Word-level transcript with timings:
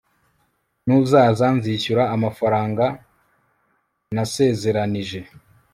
Nuzaza 0.85 1.45
nzishyura 1.57 2.03
amafaranga 2.15 2.85
nasezeranije 4.15 5.19